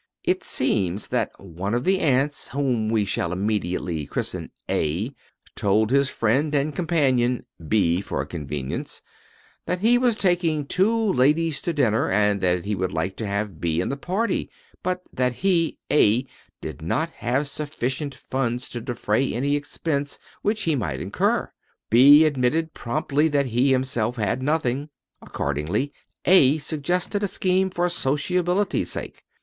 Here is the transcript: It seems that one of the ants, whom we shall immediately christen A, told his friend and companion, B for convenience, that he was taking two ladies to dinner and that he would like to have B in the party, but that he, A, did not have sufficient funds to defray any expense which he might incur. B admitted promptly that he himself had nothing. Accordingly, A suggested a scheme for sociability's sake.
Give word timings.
It 0.23 0.43
seems 0.43 1.09
that 1.09 1.29
one 1.39 1.75
of 1.75 1.83
the 1.83 1.99
ants, 1.99 2.47
whom 2.47 2.89
we 2.89 3.05
shall 3.05 3.31
immediately 3.31 4.07
christen 4.07 4.49
A, 4.67 5.13
told 5.55 5.91
his 5.91 6.09
friend 6.09 6.55
and 6.55 6.73
companion, 6.75 7.45
B 7.67 8.01
for 8.01 8.25
convenience, 8.25 9.03
that 9.67 9.81
he 9.81 9.99
was 9.99 10.15
taking 10.15 10.65
two 10.65 11.13
ladies 11.13 11.61
to 11.61 11.71
dinner 11.71 12.09
and 12.09 12.41
that 12.41 12.65
he 12.65 12.73
would 12.73 12.91
like 12.91 13.15
to 13.17 13.27
have 13.27 13.61
B 13.61 13.79
in 13.79 13.89
the 13.89 13.95
party, 13.95 14.49
but 14.81 15.03
that 15.13 15.33
he, 15.33 15.77
A, 15.91 16.25
did 16.61 16.81
not 16.81 17.11
have 17.11 17.47
sufficient 17.47 18.15
funds 18.15 18.67
to 18.69 18.81
defray 18.81 19.31
any 19.31 19.55
expense 19.55 20.17
which 20.41 20.63
he 20.63 20.75
might 20.75 20.99
incur. 20.99 21.47
B 21.91 22.25
admitted 22.25 22.73
promptly 22.73 23.27
that 23.27 23.45
he 23.45 23.69
himself 23.71 24.15
had 24.15 24.41
nothing. 24.41 24.89
Accordingly, 25.21 25.93
A 26.25 26.57
suggested 26.57 27.21
a 27.21 27.27
scheme 27.27 27.69
for 27.69 27.87
sociability's 27.87 28.91
sake. 28.91 29.21